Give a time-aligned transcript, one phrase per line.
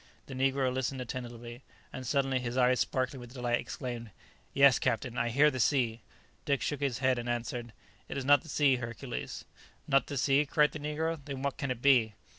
[0.25, 1.61] The negro listened attentively,
[1.93, 4.09] and suddenly, his eyes sparkling with delight, exclaimed,
[4.51, 6.01] "Yes, captain, I hear the sea!"
[6.43, 7.71] Dick shook his head and answered,
[8.09, 9.45] "It is not the sea, Hercules."
[9.87, 12.15] "Not the sea!" cried the negro, "then what can it be?"